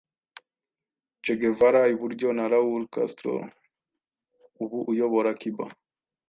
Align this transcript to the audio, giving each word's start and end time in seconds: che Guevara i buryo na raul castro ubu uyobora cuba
che 1.23 1.33
Guevara 1.41 1.81
i 1.93 1.95
buryo 1.99 2.29
na 2.33 2.45
raul 2.53 2.83
castro 2.95 3.33
ubu 4.63 4.77
uyobora 4.91 5.31
cuba 5.41 5.65